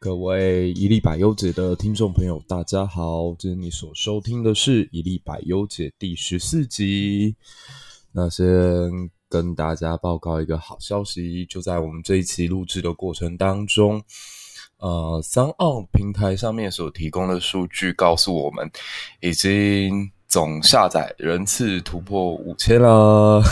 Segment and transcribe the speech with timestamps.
[0.00, 3.34] 各位一历百优解的听众朋友，大家好！
[3.36, 7.34] 今天你所收听的是一历百优解第十四集。
[8.12, 8.46] 那先
[9.28, 14.00] 跟大家报告一个好消息，就在我们这一期录制的过程当中，
[14.76, 18.70] 呃三奥平台上面所提供的数据告诉我们，
[19.18, 23.42] 已经总下载人次突破五千了。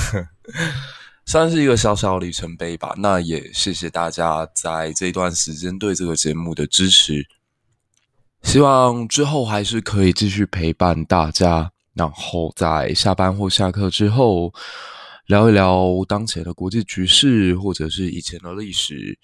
[1.27, 2.95] 算是一个小小里程碑吧。
[2.97, 7.27] 那也谢谢大家在这段时间对这个节目的支持。
[8.43, 14.55] 希望之后还是可以继续陪伴大家，然后在下班或下课之后
[15.27, 19.19] 聊一聊当前的国际局势，或者是以前的历史。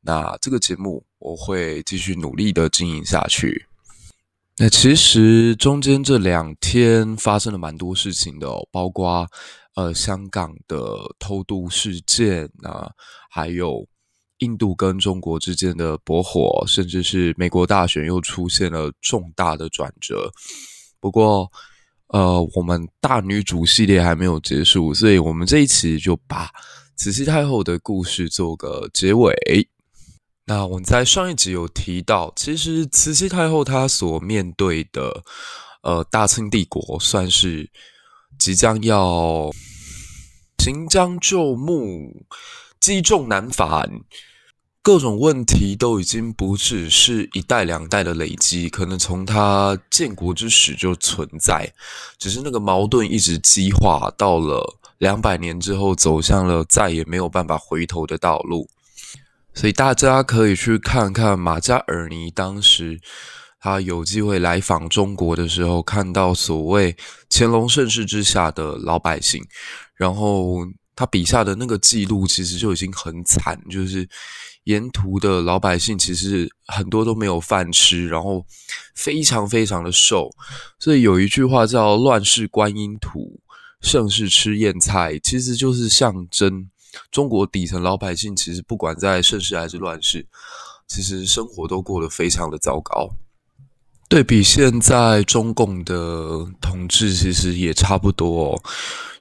[0.00, 3.66] 那这个节目我会继续努力的经营下去。
[4.56, 9.28] 那其实中间这两天发生了蛮多事情的，包括。
[9.76, 10.78] 呃，香港的
[11.18, 12.92] 偷渡事件啊，
[13.28, 13.84] 还有
[14.38, 20.30] 印度跟中国之间的驳火，甚至是美国大选又出现了重大的转折。
[21.00, 21.50] 不过，
[22.06, 26.48] 呃，我们大女主系列还没有结束，所以我们这一期就把
[26.94, 29.34] 慈禧太后的故事做个结尾。
[30.46, 35.24] 那我们在上一集有提到，其实慈禧太后她所面对的，
[35.82, 37.68] 呃，大清帝国算是。
[38.38, 39.50] 即将要
[40.58, 42.26] 行将就木，
[42.80, 44.00] 积重难返，
[44.82, 51.72] 各种问题都已经不只是一代两代的累积，可能从他建国之时就存在，
[52.18, 58.68] 只是那个矛盾一直激化，到了两百年之后，走向了再也没有办法回头的道路。
[59.54, 63.00] 所以大家可以去看看马加尔尼当时。
[63.64, 66.94] 他有机会来访中国的时候，看到所谓
[67.30, 69.42] 乾隆盛世之下的老百姓，
[69.94, 70.58] 然后
[70.94, 74.06] 他笔下的那个记录其实就已经很惨，就是
[74.64, 78.44] 沿途的老百姓其实很多都没有饭吃，然后
[78.94, 80.28] 非常非常的瘦。
[80.78, 83.40] 所以有一句话叫“乱世观音土，
[83.80, 86.68] 盛世吃燕菜”，其实就是象征
[87.10, 90.26] 中国底层老百姓其实不管在盛世还是乱世，
[90.86, 93.08] 其实生活都过得非常的糟糕。
[94.14, 98.62] 对比现在中共的统治，其实也差不多哦，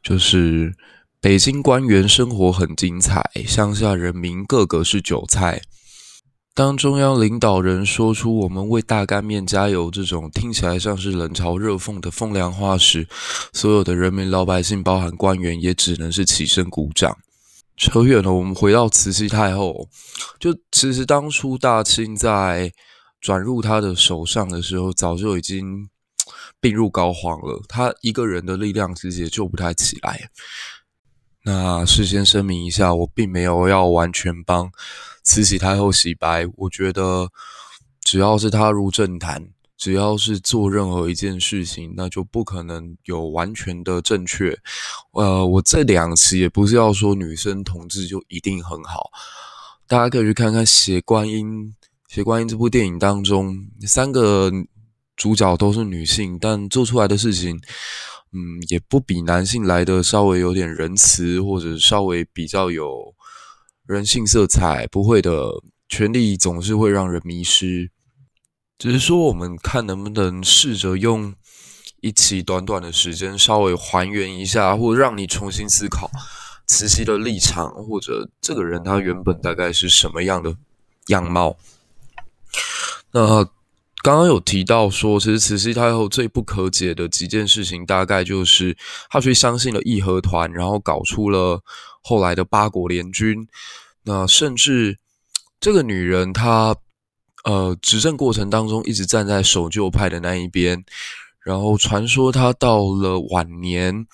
[0.03, 0.71] 就是
[1.19, 5.63] 北京官员生活很精彩，乡下人民个个是韭菜。
[6.53, 13.07] 当中央领导人说出“我们为大干面加油”这种听起来像是冷嘲热讽的风凉话时，
[13.51, 17.17] 所有的人民老百姓，包含官员，也只能是起身鼓掌。
[17.77, 19.89] 扯远了，我们回到慈禧太后，
[20.39, 22.71] 就其实当初大清在。
[23.23, 25.89] 转入他的手上的时候，早就已经
[26.59, 27.63] 病入膏肓了。
[27.69, 30.29] 他一个人的力量其实也救不太起来。
[31.45, 34.69] 那事先声明一下，我并没有要完全帮
[35.23, 36.45] 慈禧太后洗白。
[36.57, 37.29] 我觉得，
[38.01, 39.47] 只要是踏入政坛，
[39.77, 44.53] 只要是做任何一件事情，那就不可能有完全的正确。
[45.11, 49.09] 呃，我这两期也不是要说女生同志就一定很好，
[49.87, 51.65] 大家可以去看看《血观音》。
[52.13, 53.57] 《血观音》这部电影当中，
[53.87, 54.51] 三个
[55.15, 57.59] 主角都是女性，但做出来的事情，
[58.31, 63.15] 嗯，也不比男性来的稍微有点仁慈，或者稍微比较有
[63.87, 64.85] 人性色彩。
[64.85, 65.49] 不会的，
[65.89, 67.89] 权力总是会让人迷失。
[68.77, 71.33] 只是说，我们看能不能试着用
[72.01, 76.11] 一期短短的时间，稍微还原一下，或者让你重新思考
[76.67, 80.55] 慈禧的立场，或者这个人他原本大概是什么样的
[81.07, 81.57] 样貌。
[83.13, 83.43] 那
[84.01, 88.75] 刚刚有提到说，其实慈禧太后最不可解的几件事情，大概就是
[89.09, 91.61] 她去相信了义和团，然后搞出了
[92.01, 93.47] 后来的八国联军。
[94.03, 94.97] 那甚至
[95.61, 96.75] 这个女人她，
[97.45, 100.83] 呃执政过程当中一直站在守旧派的那一边，
[101.45, 104.05] 然后传说她到了晚年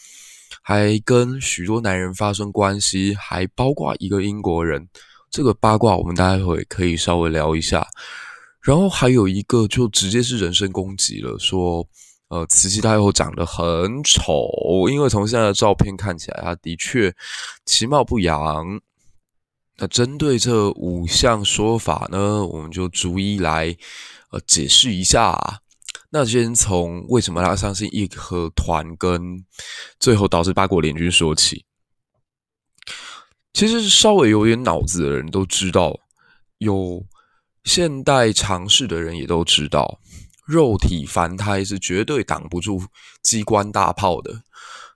[0.61, 4.87] 还跟许多男人发生关系，还包括一个英国人。
[5.31, 7.87] 这个八卦我们待会可以稍微聊一下。
[8.61, 11.87] 然后还有一个就直接是人身攻击了，说，
[12.27, 14.49] 呃，慈禧太后长得很丑，
[14.89, 17.13] 因为从现在的照片看起来，她的确
[17.65, 18.81] 其貌不扬。
[19.77, 23.73] 那针对这五项说法呢，我们就逐一来
[24.31, 25.61] 呃解释一下。
[26.09, 29.45] 那先从为什么她相信义和团，跟
[30.01, 31.63] 最后导致八国联军说起。
[33.53, 35.97] 其实稍微有点脑子的人都知道，
[36.57, 37.01] 有。
[37.63, 39.99] 现代常识的人也都知道，
[40.45, 42.83] 肉体凡胎是绝对挡不住
[43.21, 44.41] 机关大炮的。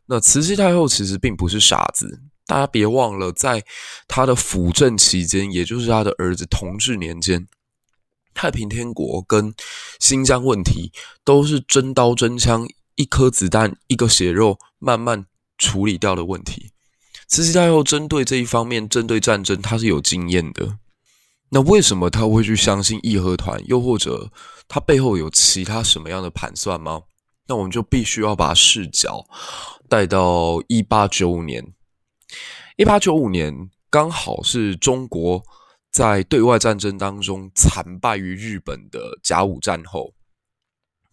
[0.08, 3.64] 那慈禧太后其实并不是傻子，大家别忘了，在
[4.08, 7.48] 她的辅政期间，也就是她的儿子同治年间，
[8.34, 9.54] 太平天国跟
[10.00, 10.92] 新疆问题
[11.24, 15.26] 都是真刀真枪，一颗子弹一个血肉慢慢
[15.58, 16.72] 处理掉的问题。
[17.28, 20.80] 慈禧太后针对这一方面，针对战争，她是有经验的。
[21.54, 23.62] 那为什么他会去相信义和团？
[23.68, 24.32] 又或者
[24.68, 27.04] 他背后有其他什么样的盘算吗？
[27.48, 29.24] 那我们就必须要把视角
[29.88, 31.64] 带到一八九五年。
[32.76, 35.44] 一八九五年刚好是中国
[35.92, 40.12] 在对外战争当中惨败于日本的甲午战后。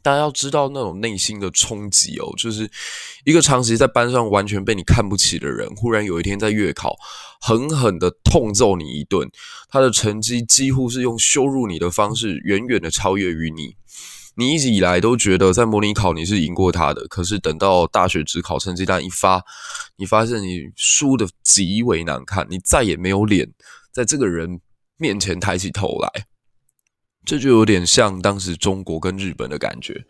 [0.02, 2.66] 大家要知道那种内心的冲击哦，就是
[3.26, 6.96] 一个长期在班上完全被你看不起的人，忽然有一天在月考
[7.40, 9.31] 狠狠的痛揍你一顿，
[9.69, 13.76] 他的成绩几乎是用羞辱你的方式远远的超越于你。
[14.37, 19.42] 你一直以来都觉得在模拟考你是赢过他的，可是等到大学只考成绩单一发，
[19.96, 23.50] 你发现你输得极为难看，你再也没有脸
[23.92, 24.60] 在这个人
[24.96, 26.26] 面前抬起头来。
[27.26, 30.06] 这就有点像当时中国跟日本的感觉。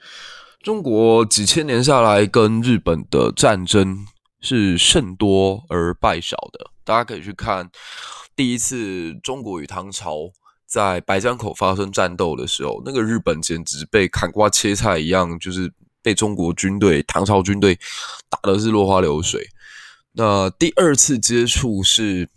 [0.63, 4.07] 中国几千年下来跟日本的战争
[4.41, 6.71] 是胜多而败少的。
[6.85, 7.71] 大家可以去看
[8.35, 10.31] 第一次中国与唐朝
[10.67, 15.73] 在白江口发生战斗的时候，那个日本简直被砍瓜切菜一样，就是
[16.03, 17.79] 被中国军队、唐朝军队
[18.29, 19.49] 打的是落花流水。
[20.13, 22.29] 那第二次接触是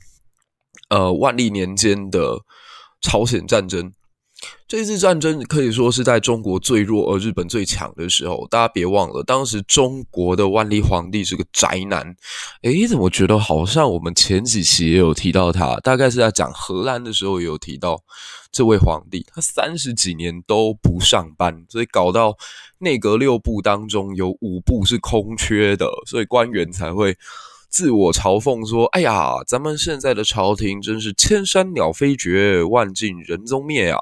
[0.90, 2.42] 呃万历年间的
[3.02, 3.94] 朝鲜战争。
[4.68, 8.48] 这次战争可以说是在中国最弱而日本最强的时候。
[8.50, 12.16] 大家别忘了，当时中国的万历皇帝是个宅男。
[12.63, 15.75] 诶，怎么觉得好像我们前几期也有提到他？
[15.78, 18.01] 大概是在讲荷兰的时候也有提到
[18.51, 19.25] 这位皇帝。
[19.34, 22.36] 他三十几年都不上班，所以搞到
[22.80, 27.16] 内阁六部当中有五部是空缺的，所以官员才会
[27.74, 33.98] 自我嘲讽说：“哎呀，咱们现在的朝廷真是千山鸟飞绝，万径人踪灭啊！”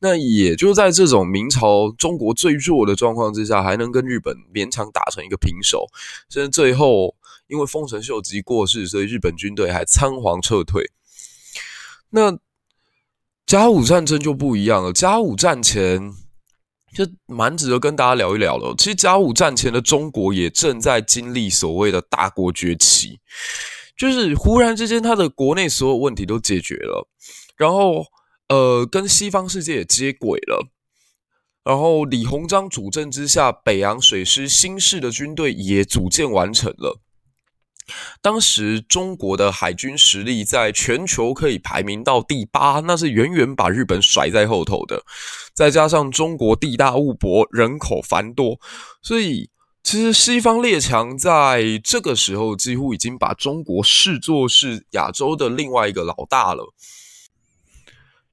[0.00, 5.86] 那也就在这种明朝中国最弱的状况之下，还能跟日本勉强打成一个平手，
[6.28, 7.14] 甚至最后
[7.46, 10.90] 因为丰臣秀吉过世，所以日本军队还仓皇撤退。
[12.10, 12.36] 那
[13.46, 16.12] 甲午战争就不一样了，甲午战前
[16.96, 18.74] 就蛮值得跟大家聊一聊的。
[18.78, 23.20] 其实甲午战前的中国也正在经历所谓的大国崛起，
[23.96, 27.08] 就是忽然之间他的国内所有问题都解决了，
[27.56, 28.06] 然后。
[28.48, 30.68] 呃，跟西方世界也接轨了，
[31.64, 37.00] 然后李鸿章主政之下，北洋水师新式的军队也组建完成了。
[38.20, 45.02] 当时中国的海军实力在全球可以排名到第八，那是远远把日本甩在后头的。
[45.54, 48.58] 再加上中国地大物博，人口繁多，
[49.00, 49.50] 所以
[49.82, 56.74] 其实西方列强在这个时候几乎已经把中国视作是亚洲的另外一个老大了。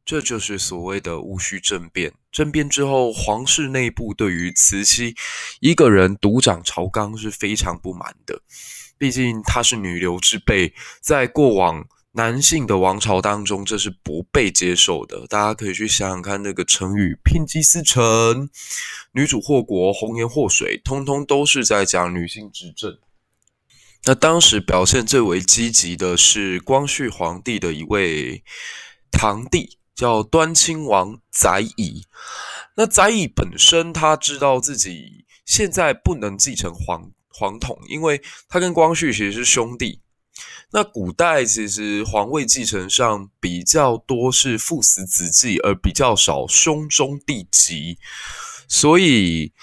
[0.05, 2.11] 这就是所谓的戊戌政变。
[2.29, 5.15] 政变之后，皇室内部对于慈禧
[5.61, 8.41] 一个人独掌朝纲是非常不满的。
[9.03, 15.27] 毕竟她是女流之辈，在过往男性的王朝当中，这是不被接受的。
[15.27, 18.50] 大家可以去想想看，那个成语“牝鸡司晨”、
[19.12, 22.98] “女主祸国”、“红颜祸水”，通通都是在讲女性执政。
[24.05, 28.41] 那当时表现最为积极的是光绪皇帝的一位
[29.12, 29.79] 堂弟。
[29.95, 32.07] 叫端亲王载乙，
[32.75, 40.01] 那载乙本身他知道自己现在不能继承皇皇统，因为他跟光绪其实是兄弟。
[40.71, 47.97] 那古代其实皇位继承上比较多是父死子继，而比较少兄终弟及，
[48.67, 49.53] 所以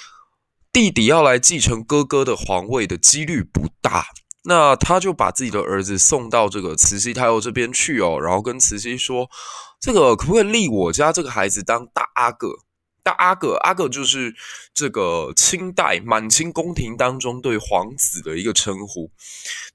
[0.73, 4.09] 弟弟要来继承哥哥的皇位的几率不大。
[4.45, 9.29] 那他就把自己的儿子送到这个慈禧太后这边去哦，然后跟慈禧说。
[9.83, 12.49] 这个可不可以立我家这个孩子当大阿哥？
[13.11, 14.35] 阿哥，阿哥就是
[14.73, 19.11] 这个清代满清宫廷当中对皇子的一个称呼。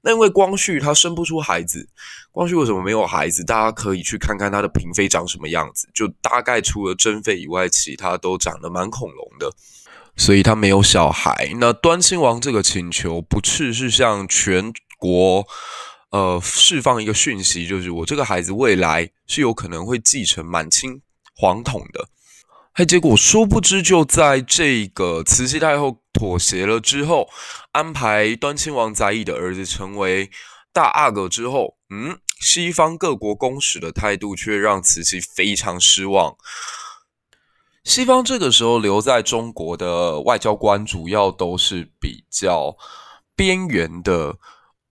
[0.02, 1.88] 那因为光绪他生不出孩子，
[2.30, 3.44] 光绪为什么没有孩子？
[3.44, 9.50] 大家可以去看看他的嫔妃长什么样子，就大概除了珍妃以外，其他都长得蛮恐龙的，
[10.16, 11.52] 所以他没有小孩。
[11.58, 15.46] 那端亲王这个请求，不啻是向全国。
[16.10, 21.02] 呃，释放一个讯息，就是我这个孩子未来是有可能会继承满清
[21.34, 22.08] 皇统的。
[22.78, 27.26] 嘿，结果殊不知，就在这个慈禧太后妥协了之后，
[27.72, 30.30] 安排端亲王载乙的儿子成为
[30.74, 36.36] 大阿哥之后，嗯，西方各国公使的态度却让慈禧非常失望。
[37.82, 42.76] 西方这个时候留在中国的外交官，主要都是比较
[43.34, 44.36] 边缘的，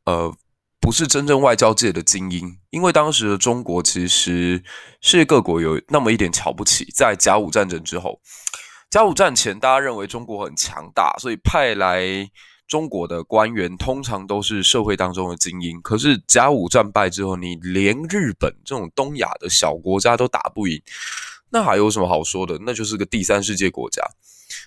[0.05, 0.35] 呃。
[0.85, 4.63] 不是真正外交界的精英，因为当时的中国其实
[5.01, 6.85] 世界各国有那么一点瞧不起。
[6.93, 8.21] 在甲午战争之后，
[8.91, 12.29] 甲午战前，大家认为中国很强大，所以派来
[12.67, 15.81] 中国的官员通常都是社会当中的精英。
[15.81, 20.79] 可是甲午战败之后，你连日本这种东亚的小国家都打不赢，
[21.49, 22.59] 那还有什么好说的？
[22.63, 24.03] 那就是个第三世界国家，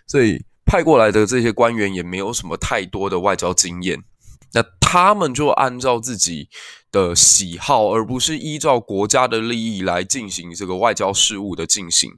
[0.09, 4.03] 所以派过来的这些官员也没有什么太多的外交经验。
[4.53, 6.49] 那他们就按照自己
[6.91, 12.11] 的喜好，而不是依照国家的利益来进行这个外交事务的进行。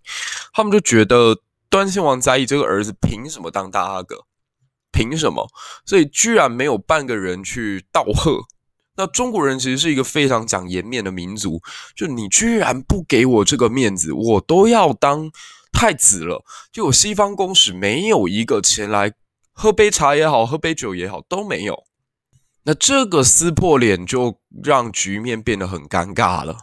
[0.52, 1.36] 他们就觉得
[1.68, 4.24] 端亲王载以这个儿子凭什么当大阿哥？
[4.92, 5.48] 凭什么？
[5.86, 8.40] 所以居然没有半个人去道贺。
[8.96, 11.60] 那中国人其实是一个非常讲颜面的民族，
[11.94, 15.30] 就你居然不给我这个面子，我都要当
[15.72, 16.44] 太子了。
[16.72, 19.12] 就有西方公使没有一个前来
[19.52, 21.84] 喝杯茶也好，喝杯酒也好，都没有。
[22.64, 26.56] 那这个撕破脸就让局面变得很尴尬了，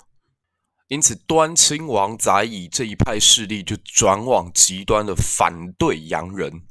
[0.90, 6.62] 因此端亲王载以这一派势力就转往极端的反对洋人。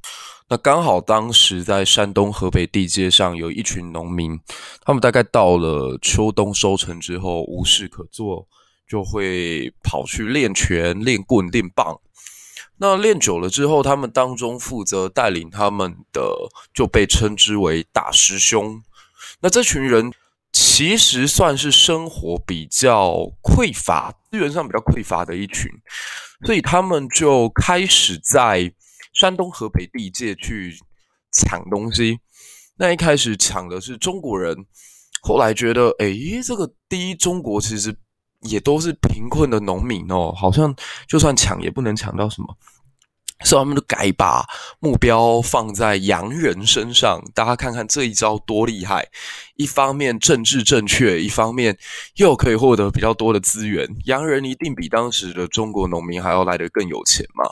[0.48, 4.38] 那刚好当时在山东、河北地界上有一群农民，
[4.82, 8.46] 他们大概到了秋冬收成之后无事可做，
[8.88, 12.00] 就会跑去练拳、练棍、练棒。
[12.78, 18.80] 那练久了之后，他们当中负责带领他们的就被称之为大师兄。
[19.40, 20.12] 那这群人
[20.52, 23.12] 其实算是生活比较
[23.42, 25.70] 匮乏，资源上比较匮乏的一群，
[26.44, 28.72] 所以他们就开始在
[29.12, 30.74] 山东、河北地界去
[31.32, 32.18] 抢东西。
[32.78, 34.54] 那一开始抢的是中国人，
[35.22, 37.94] 后来觉得，诶，这个第一中国其实
[38.42, 40.74] 也都是贫困的农民哦，好像
[41.08, 42.56] 就算抢也不能抢到什么。
[43.44, 44.46] 所以他们就改把
[44.80, 49.08] 目标放在洋人身上，大家看看这一招多厉害！
[49.56, 51.76] 一方面政治正确，一方面
[52.16, 53.86] 又可以获得比较多的资源。
[54.06, 57.44] 洋人一定比当时的中国农民还要来得更有钱嘛？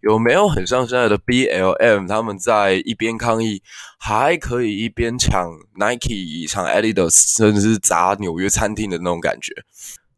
[0.00, 2.08] 有没有很像现在的 BLM？
[2.08, 3.62] 他们在一边抗议，
[3.98, 9.54] 还可以一边抢 Nike、抢 Adidas，甚至是砸纽约餐厅的那种感觉？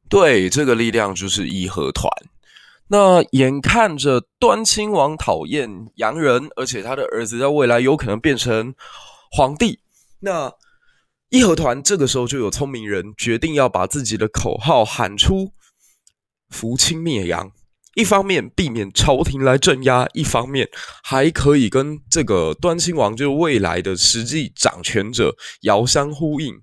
[0.09, 2.11] 对，这个力量就是义和团。
[2.93, 8.75] 那眼看着端亲王讨厌洋人，而且他的儿子在未来有可能变成
[9.31, 9.81] 皇帝，
[10.21, 10.53] 那
[11.31, 15.53] 义和团这个时候就有聪明人决定要把自己的口号喊出
[16.53, 17.51] “扶清灭洋”，
[17.97, 20.69] 一方面避免朝廷来镇压，一方面
[21.03, 26.61] 还可以跟这个端亲王就是未来的实际掌权者遥相呼应。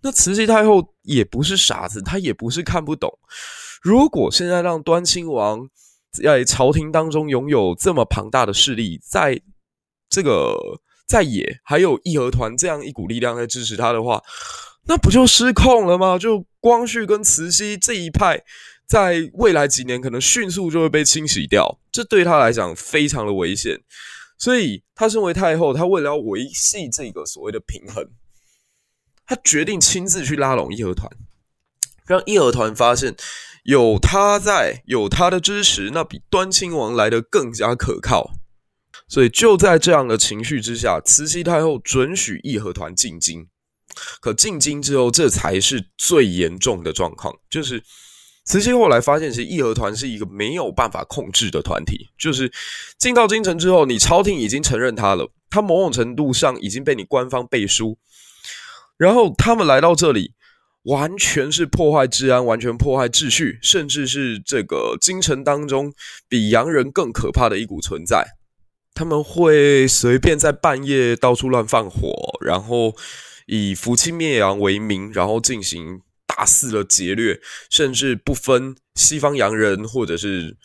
[0.00, 3.12] 那慈禧太后也不是傻子，她也不是看不懂。
[3.82, 5.68] 如果现在让端亲王
[6.10, 9.40] 在朝廷当中拥有这么庞大的势力，在
[10.10, 10.56] 这个
[11.06, 14.22] 在野还有义和团这样一股力量在支持他的话，
[14.86, 16.18] 那不就失控了吗？
[16.18, 18.42] 就光绪跟慈禧这一派，
[18.86, 23.80] 在未来几年可能迅速就会被清洗掉，这对他来讲非常的危险。
[24.38, 28.08] 所以，他身为太后，他为了要维系这个所谓的平衡，
[29.26, 31.10] 他决定亲自去拉拢义和团，
[32.06, 33.14] 让义和团发现。
[33.68, 38.30] 有他在，有他的支持，那比端亲王来的更加可靠。
[39.06, 43.46] 所以就在这样的情绪之下，慈禧太后准许义和团进京。
[44.22, 47.34] 可进京之后，这才是最严重的状况。
[47.50, 47.82] 就是
[48.46, 52.08] 慈禧后来发现，其实义和团是一个没有办法控制的团体。
[52.18, 52.50] 就是
[52.98, 57.98] 进到京城之后，你朝廷已经承认他了，他某种程度上已经被你官方背书。
[58.96, 60.32] 然后他们来到这里。
[60.88, 65.92] 完全是破坏治安，完全破坏秩序，甚至是这个京城当中
[66.28, 68.26] 比洋人更可怕的一股存在。
[68.94, 72.96] 他们会随便在半夜到处乱放火，然后
[73.46, 77.40] 以扶清灭洋为名，然后进行大肆的劫掠，
[77.70, 80.56] 甚至不分西方洋人，或者是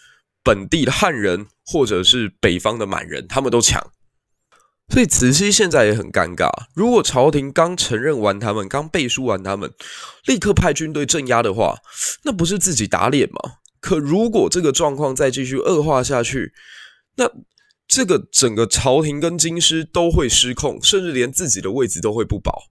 [0.44, 3.93] 本地的汉人，或者是北方的满人，他们都抢。
[4.90, 6.50] 所以慈禧现在也很尴尬。
[6.76, 9.72] 如果朝廷刚承认完他们，刚背书完他们，
[10.26, 11.78] 立刻派军队镇压的话，
[12.24, 13.54] 那不是自己打脸吗？
[13.80, 16.54] 可如果这个状况再继续恶化下去，
[17.16, 17.30] 那
[17.88, 22.64] 这个整个朝廷跟京师都会失控，甚至连自己的位置都会不保。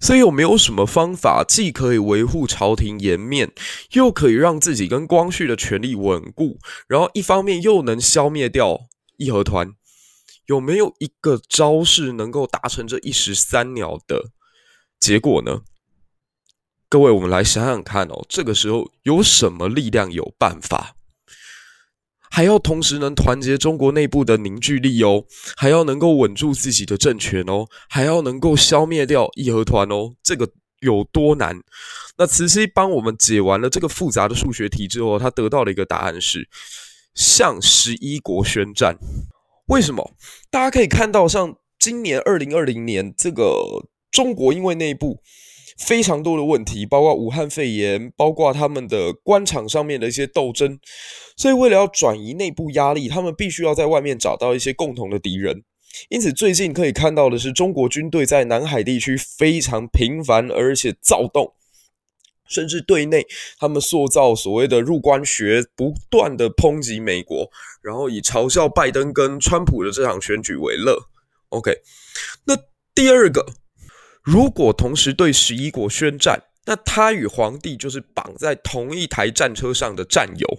[0.00, 3.52] 所以有没有什么方法，既可以维护朝廷颜面，
[3.92, 8.80] 又可以让自己跟光绪的权力稳固，然后一方面又能消灭掉
[9.16, 9.68] 义和团？
[10.46, 14.30] 有没有一个招式能够达成这一石三鸟的
[14.98, 15.62] 结果呢？
[16.88, 20.94] 各位，我们来想想看哦，这个时候有什么力量有办法，
[22.30, 25.24] 还要同时能团结中国内部的凝聚力哦，
[25.56, 31.58] 还要能够稳住自己的政权哦，还要能够消灭掉义和团哦，这个有多难？
[32.18, 36.46] 那慈禧帮我们解完了这个复杂的数学题之后，他得到了一个答案是
[37.14, 38.98] 向十一国宣战。
[39.72, 40.12] 为什么？
[40.50, 45.20] 大家可以看到，像今年二零二零年，这个中国因为内部
[45.78, 50.78] 非常多的问题，包括武汉肺炎，包括他们的官场上面的一些斗争，
[51.38, 55.64] 所以为了要转移内部压力，他们必须要在外面找到一些共同的敌人。
[56.10, 61.54] 因此，最近可以看到的是，中国军队在南海地区非常频繁而且躁动，
[62.52, 63.26] 甚至对内
[63.58, 67.50] 他们塑造所谓的入关学，不断的抨击美国，
[67.82, 71.08] 然后以嘲笑拜登跟川普的这场选举为乐。
[71.48, 71.78] OK，
[72.44, 72.56] 那
[72.94, 73.46] 第二个，
[74.22, 80.58] 如果同时对十一国宣战，那他与皇帝就是绑在同一台战车上的战友，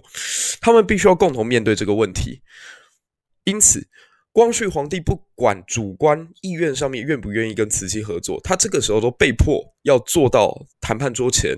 [0.60, 2.42] 他们必须要共同面对这个问题。
[3.44, 3.88] 因此。
[4.34, 11.56] 光绪皇帝不管主观意愿上面愿不愿意跟慈禧合作，他这个时候都被迫要坐到谈判桌前，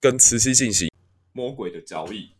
[0.00, 0.88] 跟慈禧进行
[1.32, 2.30] 魔鬼的交易。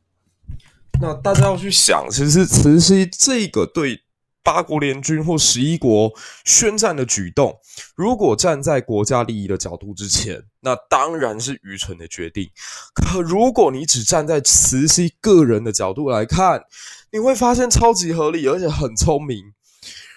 [1.01, 4.03] 那大家要去想，其实慈禧这个对
[4.45, 6.13] 八国联军或十一国
[6.45, 7.59] 宣战的举动，
[7.97, 12.49] 如果站在国家利益的角度之前，那当然是愚蠢的决定。
[12.95, 16.63] 可如果你只站在慈禧个人的角度来看，
[17.11, 19.53] 你会发现超级合理，而且很聪明。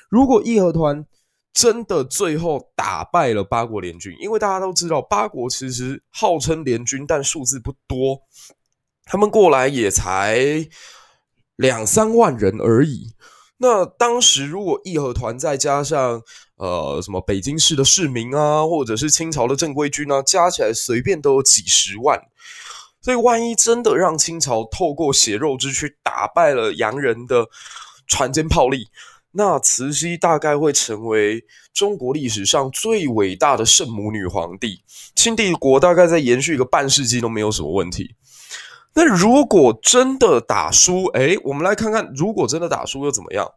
[0.10, 1.06] 如果义和团
[1.54, 8.20] 真的最后打败了八国联军，因为大家都知道八国其实号称联军，但数字不多，
[9.06, 10.68] 他们过来也才
[11.56, 13.14] 两三万人而已。
[13.58, 16.22] 那当时如果义和团再加上
[16.58, 22.22] 呃什么北京市的市民啊，或者是清朝的正规军啊，加起来随便都有几十万。
[23.02, 27.48] 所以万一真的让清朝透过血肉之躯打败了洋人的
[28.08, 28.88] 船坚炮利，
[29.38, 31.43] 那慈禧大概会成为
[31.74, 34.82] 中国历史上最伟大的圣母女皇帝，
[35.13, 38.15] 清帝国大概在延续一个半世纪都没有什么问题。
[38.93, 43.52] 那如果真的打输，诶，我们来看看，如果真的打输又怎么样？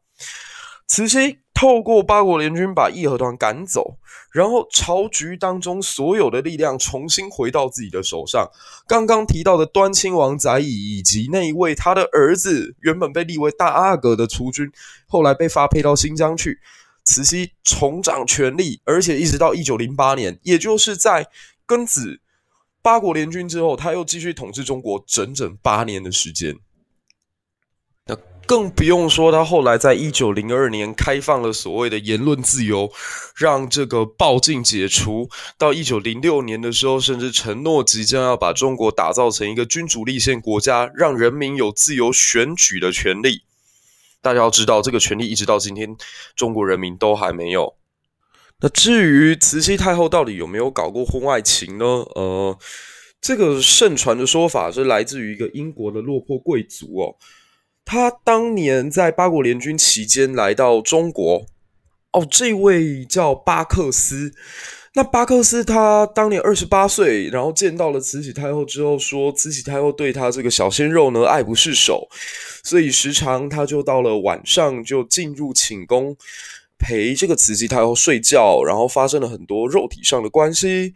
[0.89, 3.99] 慈禧透过八国联军把义和团赶走，
[4.33, 8.49] 然后朝局当中所有的力量重新回到自己的手上。
[8.87, 14.71] 刚刚提到的端亲王载乙以及那一位他的儿子，原本被立为大阿哥的储君，
[15.07, 16.59] 后来被发配到新疆去。
[17.05, 21.27] 慈禧重掌权力，而且一直到一九零八年，也就是在
[21.67, 22.21] 庚子
[22.83, 26.59] 八国联军之后，他又继续统治中国整整八年的时间。
[28.49, 32.91] 更不用说，他后来在一九零二年开放了所谓的言论自由，
[33.37, 35.29] 让这个报禁解除。
[35.59, 43.43] 到一九零六年的时候，甚至承诺即将要把中国打造成一个君主立宪国家，让人民有自由选举的权利。
[44.23, 45.95] 大家要知道，这个权利一直到今天，
[46.35, 47.75] 中国人民都还没有。
[48.63, 51.85] 那至于慈禧太后到底有没有搞过婚外情呢？
[51.85, 52.59] 呃，
[53.21, 57.15] 这个盛传的说法是来自于一个英国的落魄贵族哦。
[57.91, 61.47] 他当年在八国联军期间来到中国，
[62.13, 64.35] 哦，这位叫巴克斯。
[64.93, 72.07] 那巴克斯他当年二十八岁，然后见到了慈禧太后之后，说慈禧太后对他这个小鲜肉呢爱不释手，
[72.63, 76.15] 所以时常他就到了晚上就进入寝宫
[76.79, 80.93] 陪这个慈禧太后睡觉，然后发生了很多肉体上的关系。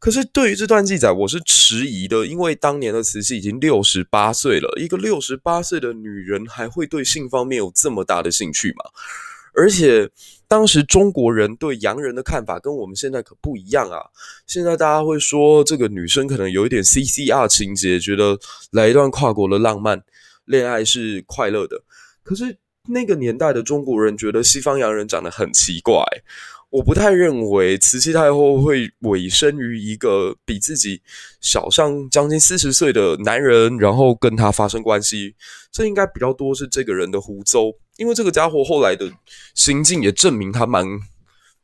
[0.00, 8.84] 可是对于这段记载，我是迟疑的，因为当年的慈禧已经六十八岁了，一个六十八岁的女人还会对性方面有这么大的兴趣吗？
[9.52, 10.08] 而且
[10.48, 13.98] 当时中国人对洋人的看法跟我们现在可不一样啊！
[14.46, 18.38] 现在大家会说这个女生可能有一点 CCR 情节，觉得
[18.70, 20.02] 来一段跨国的浪漫
[20.46, 21.82] 恋爱是快乐的。
[22.22, 22.56] 可是
[22.88, 26.02] 那个年代的中国人觉得西方洋人长得很奇怪。
[26.70, 31.02] 我不太认为慈禧太后会委身于一个比自己
[31.40, 35.34] 小上将近四十岁的男人，然后跟他发生关系。
[35.72, 39.10] 这应该比较多是这个人的胡诌，因为这个家伙后来的
[39.54, 40.86] 行径也证明他蛮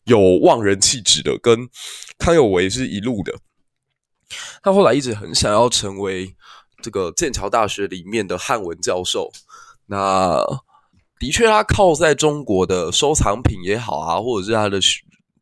[0.06, 1.68] 有忘人气质的，跟
[2.18, 3.38] 康有为是一路的。
[4.60, 6.34] 他后来一直很想要成为
[6.82, 9.30] 这个剑桥大学里面的汉文教授。
[9.86, 10.44] 那。
[11.18, 14.78] 的确，他靠在中国的收藏品也好啊，或者是他的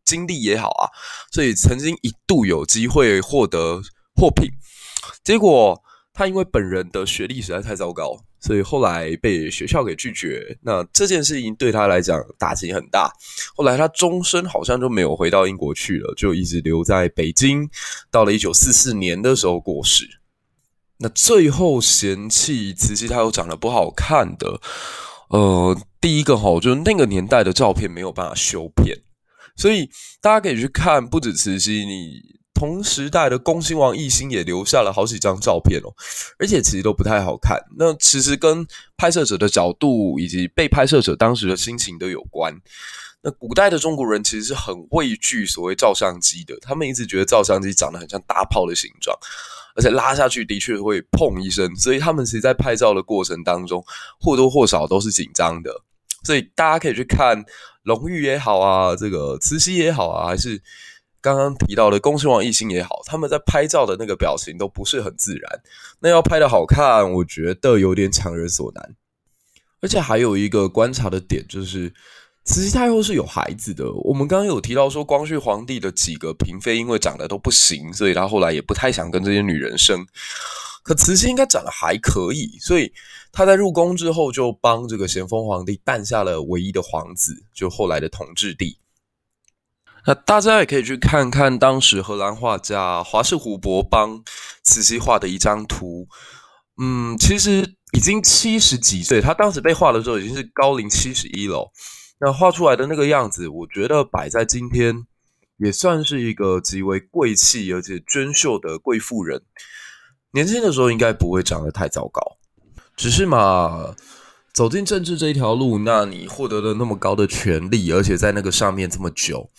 [0.04, 0.88] 经历也好啊，
[1.32, 3.82] 所以曾经一度有机会获得
[4.14, 4.48] 货品，
[5.24, 5.82] 结果
[6.12, 10.56] 他因为本人的学历实在太糟糕，所以后来被学校给拒绝。
[10.62, 13.10] 那这件事情对他来讲打击很大。
[13.56, 17.68] 后来他终身好像就没有回到英国去了，就一直留在北京。
[18.12, 20.20] 到了一九四四年的时候过世。
[20.98, 24.60] 那最后嫌弃慈禧太后长得不好看的。
[25.35, 28.97] 呃，第一个哈，就是那个年代的照片没有办法修片，
[29.57, 32.20] 所以大家可以去看，不止慈禧，你
[32.55, 35.90] 同时代的恭亲王奕欣也留下了好几张照片哦，
[36.38, 37.61] 而且其实都不太好看。
[37.77, 38.64] 那其实跟
[38.97, 42.55] 拍摄者的角度以及被拍摄者当时的心情都有关。
[43.20, 49.18] 那古代的中国人其实是很畏惧所谓照相机的，他们一直觉得照相机长得很像大炮的形状，
[49.74, 53.84] 而且拉下去的确会砰一声，所以他们其实在拍照的过程当中
[54.20, 55.70] 或多或少都是紧张的。
[56.24, 57.44] 所以大家可以去看
[57.82, 60.62] 隆裕也好啊，这个慈禧也好啊，还是
[61.20, 65.60] 刚刚提到的恭亲王奕兴也好，他们在拍照的那个表情都不是很自然。
[66.00, 68.94] 那要拍得好看，我觉得有点强人所难。
[69.82, 71.92] 而且还有一个观察的点就是，
[72.44, 73.90] 慈禧太后是有孩子的。
[73.94, 80.07] 我们刚刚有提到说，光绪皇帝的几个嫔妃因为长得都不行，所以他后来也不太想跟这些女人生。
[80.83, 82.92] 可慈禧应该长得还可以，所以
[83.33, 88.76] 她在入宫之后就帮这个咸丰皇帝诞下了唯一的皇子，就后来的同治帝。
[90.07, 94.22] 那大家也可以去看看当时荷兰画家华氏胡伯帮
[94.62, 96.07] 慈禧画的一张图。
[96.76, 101.72] 嗯，其实已经七十几岁，他当时被画的时候已经是高龄七十一了。
[102.24, 105.04] 那画出来的那个样子，我觉得摆在今天
[105.58, 109.42] 也算是一个极为贵气而且娟秀的贵妇人。
[110.32, 112.38] 年轻的时候应该不会长得太糟糕，
[112.96, 113.94] 只是嘛，
[114.54, 119.50] 走进政治这一条路，那你获得了那么高的权力，而且在那个上面这么久，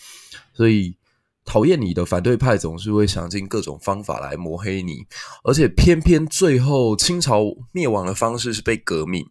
[0.52, 0.96] 所以
[1.44, 5.06] 讨厌你的反对派总是会想尽各种方法来抹黑你，
[5.44, 9.24] 而且偏偏最后清朝灭亡的方式是被革命，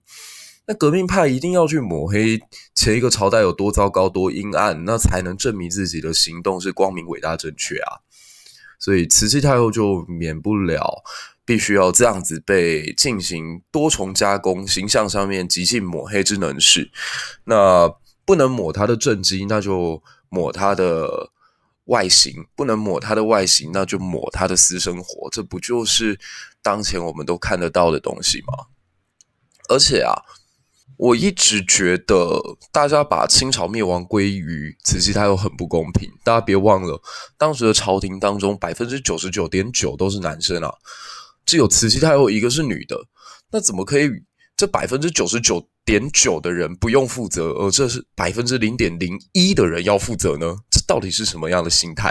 [0.68, 2.40] 那革命派一定要去抹黑
[2.74, 8.02] 前一个朝代有多糟糕、多阴暗，那才能证明自己的行动是光明、伟大、正确啊，
[8.80, 11.04] 所以慈禧太后就免不了。
[11.48, 16.90] 必须要这样子被进行多重加工，形象上面极尽抹黑之能事。
[17.44, 17.88] 那
[18.26, 21.30] 不能抹她的政绩，那就抹她的
[21.84, 25.30] 外形；不能抹她的外形，那就抹她的私生活。
[25.30, 26.20] 这不就是
[26.64, 28.66] 当前我们都看得到的东西吗？
[29.70, 30.16] 而且啊，
[30.98, 36.10] 我一直觉得大家把清朝灭亡归于慈禧太后很不公平。
[36.24, 37.02] 大家别忘了，
[37.38, 40.74] 当时的朝廷当中，百分之九十九点九都是男生啊。
[41.46, 42.98] 只有慈禧太后一个是女的，
[43.52, 44.10] 那怎么可以？
[44.58, 50.56] 这百分之九十九点九的人不用负责，而这是百分之零点零一的人要负责呢？
[50.72, 52.10] 这到底是什么样的心态？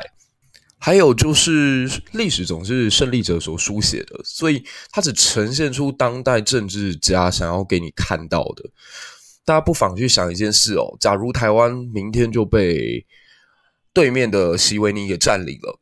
[0.84, 8.68] 还有就是，历史总是胜利者所书写的，所以它只呈现出当代政治家想要给你看到的。
[9.46, 13.06] 大家不妨去想一件事哦：假如台湾明天就被
[13.94, 15.80] 对面的习维尼给占领了。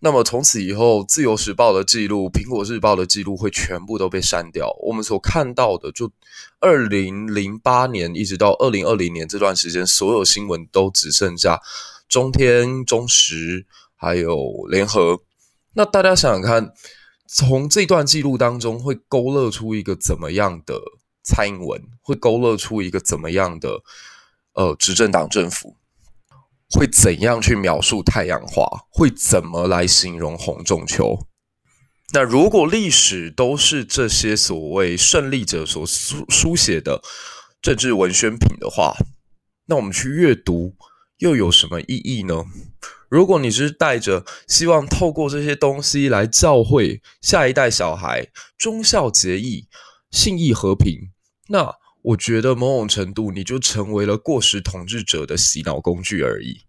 [0.00, 4.70] 那么从此以后，《自由时报》的记录，《苹果日报》的记录会全部都被删掉。
[4.82, 6.12] 我们所看到的，就
[6.60, 11.58] 二零零八年一直到二零二零年这段时间，所有新闻都只剩下
[12.06, 13.64] 中天、中时
[14.02, 14.36] 还有
[14.68, 15.20] 联合。
[15.74, 16.72] 那大家想想看，
[17.28, 20.74] 从这段记录当中会勾勒出一个怎么样的
[21.22, 21.80] 蔡英文？
[22.02, 23.80] 会勾勒出一个怎么样的
[24.54, 25.76] 呃执政党政府？
[26.74, 28.66] 会怎样去描述太阳花？
[28.90, 31.16] 会怎么来形容洪仲丘？
[32.12, 37.00] 那如果历史都是这些所谓胜利者所书书写的
[37.62, 38.96] 政治文宣品的话，
[39.66, 40.74] 那我们去阅读
[41.18, 42.44] 又有什么意义呢？
[43.12, 49.68] 如果你是带着希望透过这些东西来教会下一代小孩忠孝节义、
[50.10, 51.10] 信义和平，
[51.48, 51.74] 那。
[52.04, 56.62] 我觉得某种程度，你就成为了过时统治者的洗脑工具而已。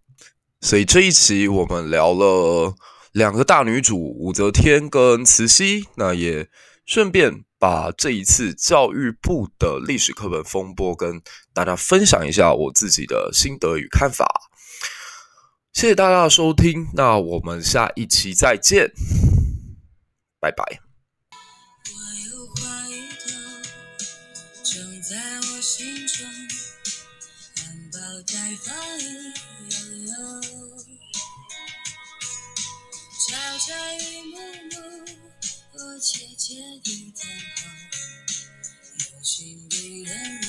[0.62, 2.76] 所以这一期我们聊了
[3.14, 6.50] 两个大女主武则天跟慈禧，那也
[6.86, 11.20] 顺便把这一次教育部的历史课本风波跟
[11.52, 14.28] 大家分享一下我自己的心得与看法。
[15.74, 18.90] 谢谢大家的收听，那我们下一期再见，
[20.40, 20.64] 拜拜。
[33.26, 34.38] 悄悄一幕
[34.72, 34.76] 幕，
[35.74, 37.26] 我窃窃地等
[37.58, 37.62] 候，
[39.18, 40.43] 有心的人。